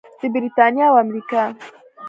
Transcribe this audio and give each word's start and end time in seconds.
د 0.19 0.21
بریتانیا 0.35 0.85
او 0.89 0.95
امریکا. 1.03 1.41